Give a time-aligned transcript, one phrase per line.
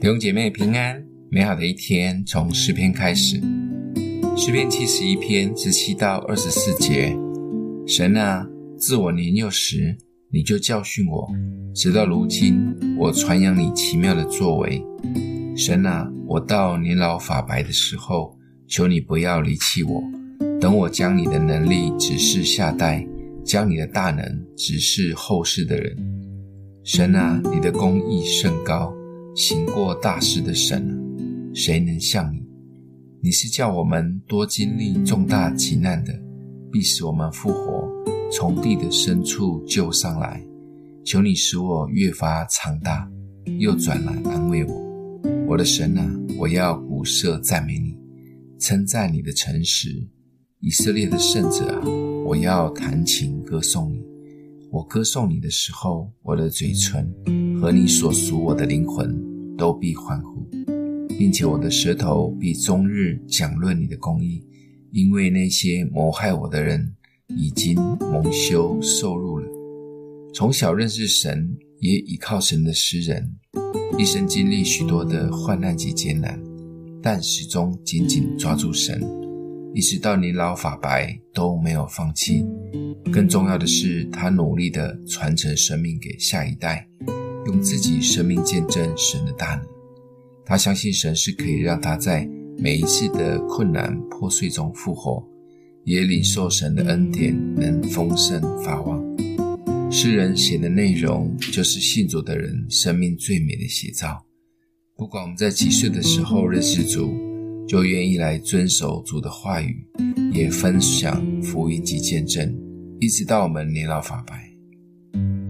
[0.00, 3.38] 弟兄姐妹平安，美好的一天从诗篇开始。
[4.34, 7.14] 诗篇七十一篇十七到二十四节：
[7.86, 9.98] 神啊，自我年幼时，
[10.32, 11.28] 你就教训我，
[11.74, 14.82] 直到如今，我传扬你奇妙的作为。
[15.54, 18.34] 神啊，我到年老发白的时候，
[18.66, 20.02] 求你不要离弃我，
[20.58, 23.06] 等我将你的能力指示下代，
[23.44, 24.24] 将你的大能
[24.56, 25.94] 指示后世的人。
[26.84, 28.96] 神啊，你的公义甚高。
[29.42, 31.02] 行过大事的神，
[31.54, 32.42] 谁能像你？
[33.22, 36.12] 你是叫我们多经历重大急难的，
[36.70, 37.88] 必使我们复活，
[38.30, 40.46] 从地的深处救上来。
[41.06, 43.10] 求你使我越发长大，
[43.58, 44.74] 又转来安慰我。
[45.48, 47.96] 我的神啊，我要鼓瑟赞美你，
[48.58, 50.06] 称赞你的诚实。
[50.60, 51.88] 以色列的圣者啊，
[52.26, 54.02] 我要弹琴歌颂你。
[54.70, 57.10] 我歌颂你的时候，我的嘴唇。
[57.60, 59.14] 和你所属我的灵魂
[59.60, 60.48] 都必欢呼，
[61.18, 64.42] 并且我的舌头必终日讲论你的公义，
[64.90, 66.94] 因为那些谋害我的人
[67.36, 69.46] 已经蒙羞受辱了。
[70.32, 73.34] 从小认识神，也倚靠神的诗人，
[73.98, 76.40] 一生经历许多的患难及艰难，
[77.02, 78.98] 但始终紧紧抓住神，
[79.74, 82.46] 一直到年老发白都没有放弃。
[83.12, 86.88] 更重要的是，他努力地传承生命给下一代。
[87.50, 89.66] 用自己生命见证神的大能，
[90.44, 92.24] 他相信神是可以让他在
[92.56, 95.20] 每一次的困难破碎中复活，
[95.84, 99.04] 也领受神的恩典，能丰盛发旺。
[99.90, 104.24] 诗人写的内容就是信主的人生命最美的写照。
[104.96, 107.12] 不管我们在几岁的时候认识主，
[107.66, 109.84] 就愿意来遵守主的话语，
[110.32, 112.56] 也分享福音及见证，
[113.00, 114.49] 一直到我们年老发白。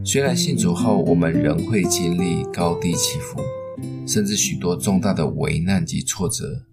[0.03, 3.39] 虽然信主后，我们仍会经历高低起伏，
[4.07, 6.65] 甚至许多重大的危难及挫折，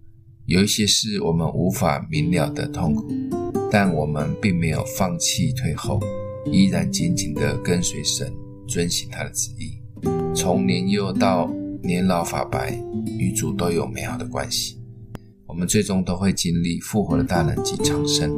[0.46, 3.06] 有一些是我们无法明了的痛苦，
[3.70, 6.00] 但我们并没有放弃退后，
[6.50, 8.32] 依然紧紧地跟随神，
[8.66, 9.78] 遵行他的旨意。
[10.34, 11.50] 从年幼到
[11.82, 12.82] 年老发白，
[13.18, 14.78] 与主都有美好的关系。
[15.46, 18.34] 我们最终都会经历复活的大能及长生。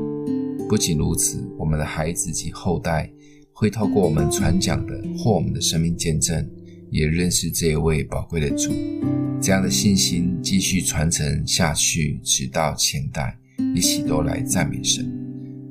[0.68, 3.10] 不仅如此，我们的孩子及后代。
[3.60, 6.50] 会透过我们传讲的或我们的生命见证，
[6.88, 8.72] 也认识这一位宝贵的主。
[9.38, 13.38] 这样的信心继续传承下去，直到千代，
[13.74, 15.06] 一起都来赞美神。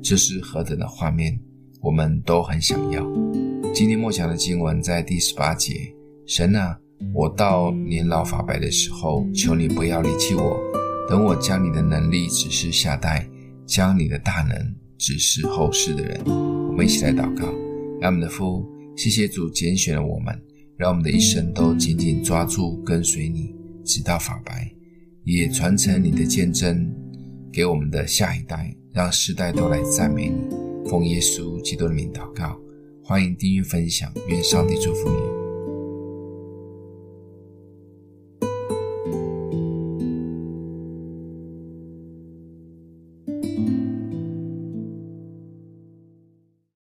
[0.00, 1.36] 这是何等的画面，
[1.80, 3.04] 我们都很想要。
[3.74, 5.92] 今天默想的经文在第十八节：
[6.28, 6.78] 神啊，
[7.12, 10.56] 我到年老发白的时候，求你不要离弃我，
[11.08, 13.28] 等我将你的能力指示下代，
[13.66, 16.20] 将你的大能指示后世的人。
[16.68, 17.52] 我们一起来祷告。
[18.00, 18.66] 爱我们的父，
[18.96, 20.34] 谢谢主拣选了我们，
[20.78, 24.70] 让我们的一生都紧紧抓住跟随你，直到发白，
[25.24, 26.90] 也传承你的见证
[27.52, 30.36] 给我们的下一代，让世代都来赞美你。
[30.88, 32.58] 奉耶稣基督的名祷告，
[33.04, 35.39] 欢迎订阅分享，愿上帝祝福你。